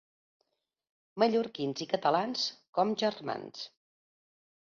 [1.23, 2.47] Mallorquins i catalans,
[2.79, 3.69] com germans.